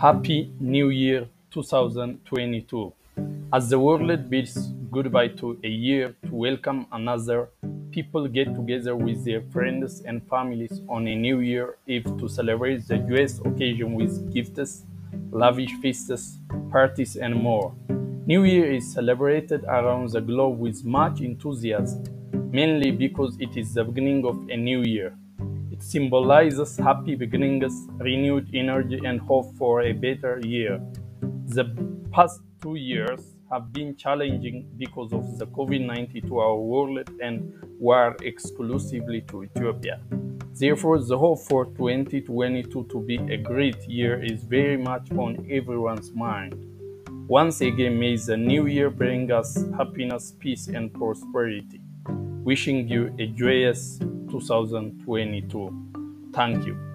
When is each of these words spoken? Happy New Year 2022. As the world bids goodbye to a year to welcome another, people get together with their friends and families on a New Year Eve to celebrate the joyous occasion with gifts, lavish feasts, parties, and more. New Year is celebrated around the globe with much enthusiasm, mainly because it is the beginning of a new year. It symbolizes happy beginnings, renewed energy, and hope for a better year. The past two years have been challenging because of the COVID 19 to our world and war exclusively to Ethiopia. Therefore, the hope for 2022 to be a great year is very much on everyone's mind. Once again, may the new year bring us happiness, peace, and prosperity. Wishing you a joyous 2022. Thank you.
Happy 0.00 0.50
New 0.58 0.88
Year 0.88 1.28
2022. 1.50 2.90
As 3.52 3.68
the 3.68 3.78
world 3.78 4.30
bids 4.30 4.72
goodbye 4.90 5.28
to 5.28 5.58
a 5.62 5.68
year 5.68 6.16
to 6.24 6.34
welcome 6.34 6.86
another, 6.90 7.50
people 7.90 8.26
get 8.26 8.54
together 8.54 8.96
with 8.96 9.22
their 9.26 9.42
friends 9.52 10.00
and 10.06 10.26
families 10.26 10.80
on 10.88 11.06
a 11.06 11.14
New 11.14 11.40
Year 11.40 11.76
Eve 11.86 12.16
to 12.18 12.28
celebrate 12.30 12.88
the 12.88 12.96
joyous 12.96 13.40
occasion 13.40 13.92
with 13.92 14.32
gifts, 14.32 14.86
lavish 15.32 15.74
feasts, 15.82 16.38
parties, 16.70 17.16
and 17.16 17.34
more. 17.34 17.74
New 18.24 18.44
Year 18.44 18.72
is 18.72 18.90
celebrated 18.90 19.64
around 19.64 20.12
the 20.12 20.22
globe 20.22 20.58
with 20.58 20.82
much 20.82 21.20
enthusiasm, 21.20 22.02
mainly 22.50 22.90
because 22.90 23.36
it 23.38 23.54
is 23.54 23.74
the 23.74 23.84
beginning 23.84 24.24
of 24.24 24.48
a 24.48 24.56
new 24.56 24.80
year. 24.80 25.14
It 25.80 25.84
symbolizes 25.84 26.76
happy 26.76 27.14
beginnings, 27.14 27.88
renewed 27.96 28.50
energy, 28.52 29.00
and 29.02 29.18
hope 29.18 29.56
for 29.56 29.80
a 29.80 29.92
better 29.92 30.38
year. 30.44 30.78
The 31.46 31.64
past 32.12 32.42
two 32.60 32.74
years 32.74 33.20
have 33.50 33.72
been 33.72 33.96
challenging 33.96 34.68
because 34.76 35.10
of 35.14 35.38
the 35.38 35.46
COVID 35.46 35.86
19 35.86 36.28
to 36.28 36.38
our 36.38 36.56
world 36.56 37.08
and 37.22 37.54
war 37.78 38.14
exclusively 38.20 39.22
to 39.28 39.44
Ethiopia. 39.44 40.02
Therefore, 40.52 40.98
the 40.98 41.16
hope 41.16 41.40
for 41.48 41.64
2022 41.64 42.84
to 42.84 43.00
be 43.00 43.16
a 43.32 43.38
great 43.38 43.82
year 43.88 44.22
is 44.22 44.42
very 44.42 44.76
much 44.76 45.10
on 45.12 45.46
everyone's 45.50 46.12
mind. 46.12 46.56
Once 47.26 47.62
again, 47.62 47.98
may 47.98 48.16
the 48.16 48.36
new 48.36 48.66
year 48.66 48.90
bring 48.90 49.32
us 49.32 49.64
happiness, 49.78 50.34
peace, 50.38 50.68
and 50.68 50.92
prosperity. 50.92 51.80
Wishing 52.44 52.86
you 52.86 53.14
a 53.18 53.28
joyous 53.28 53.98
2022. 54.30 56.30
Thank 56.32 56.66
you. 56.66 56.89